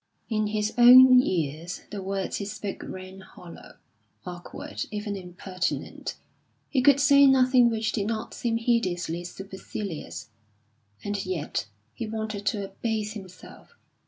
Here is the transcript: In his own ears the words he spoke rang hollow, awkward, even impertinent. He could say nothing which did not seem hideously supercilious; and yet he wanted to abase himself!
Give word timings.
In 0.29 0.47
his 0.47 0.73
own 0.79 1.21
ears 1.21 1.81
the 1.91 2.01
words 2.01 2.37
he 2.37 2.45
spoke 2.45 2.81
rang 2.81 3.19
hollow, 3.19 3.77
awkward, 4.25 4.87
even 4.89 5.15
impertinent. 5.15 6.15
He 6.71 6.81
could 6.81 6.99
say 6.99 7.27
nothing 7.27 7.69
which 7.69 7.91
did 7.91 8.07
not 8.07 8.33
seem 8.33 8.57
hideously 8.57 9.23
supercilious; 9.23 10.29
and 11.03 11.23
yet 11.23 11.67
he 11.93 12.07
wanted 12.07 12.47
to 12.47 12.65
abase 12.65 13.13
himself! 13.13 13.75